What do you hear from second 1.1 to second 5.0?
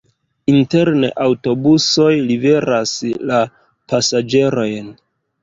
aŭtobusoj liveras la pasaĝerojn.